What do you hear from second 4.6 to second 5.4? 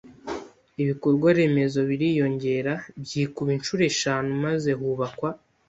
hubakwa